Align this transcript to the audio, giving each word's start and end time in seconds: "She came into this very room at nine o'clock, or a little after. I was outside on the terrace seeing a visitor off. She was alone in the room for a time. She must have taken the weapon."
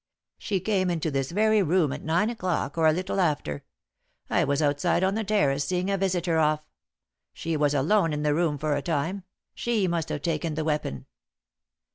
"She 0.39 0.59
came 0.59 0.89
into 0.89 1.11
this 1.11 1.29
very 1.29 1.61
room 1.61 1.93
at 1.93 2.01
nine 2.01 2.31
o'clock, 2.31 2.75
or 2.75 2.87
a 2.87 2.91
little 2.91 3.19
after. 3.19 3.63
I 4.31 4.43
was 4.43 4.59
outside 4.59 5.03
on 5.03 5.13
the 5.13 5.23
terrace 5.23 5.65
seeing 5.65 5.91
a 5.91 5.97
visitor 5.99 6.39
off. 6.39 6.63
She 7.33 7.55
was 7.55 7.75
alone 7.75 8.11
in 8.11 8.23
the 8.23 8.33
room 8.33 8.57
for 8.57 8.75
a 8.75 8.81
time. 8.81 9.25
She 9.53 9.87
must 9.87 10.09
have 10.09 10.23
taken 10.23 10.55
the 10.55 10.65
weapon." 10.65 11.05